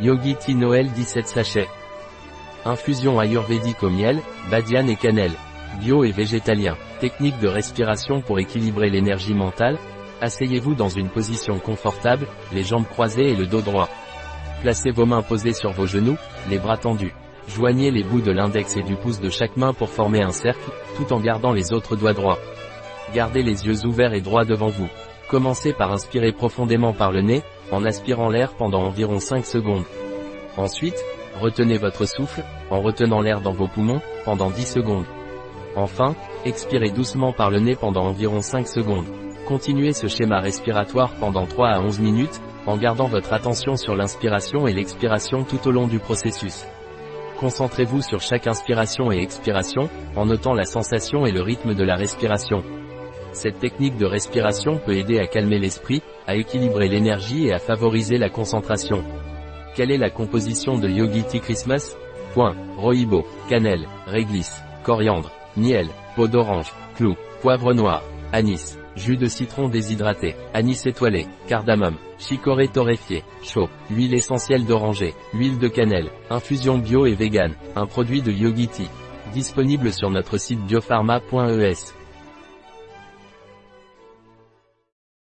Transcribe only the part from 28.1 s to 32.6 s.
l'air pendant environ 5 secondes. Ensuite, retenez votre souffle,